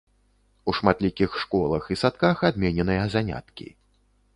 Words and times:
У 0.71 0.75
шматлікіх 0.77 1.37
школах 1.43 1.83
і 1.97 2.01
садках 2.05 2.37
адмененыя 2.53 3.09
заняткі. 3.19 3.75